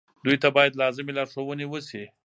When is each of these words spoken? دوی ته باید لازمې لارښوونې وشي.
دوی 0.25 0.35
ته 0.43 0.47
باید 0.55 0.77
لازمې 0.81 1.11
لارښوونې 1.17 1.65
وشي. 1.67 2.03